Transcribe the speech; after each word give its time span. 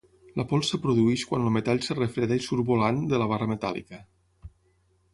La 0.39 0.45
pols 0.53 0.71
es 0.77 0.81
produeix 0.85 1.25
quan 1.33 1.45
el 1.49 1.53
metall 1.59 1.83
es 1.87 1.93
refreda 2.01 2.41
i 2.41 2.45
surt 2.49 2.69
volant 2.73 3.05
de 3.15 3.23
la 3.23 3.31
barra 3.35 3.53
metàl·lica. 3.57 4.05